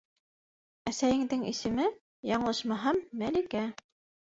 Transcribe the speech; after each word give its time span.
Әсәйендең 0.91 1.43
исеме, 1.51 1.87
яңылышмаһам, 2.33 3.01
Мәликә. 3.23 3.67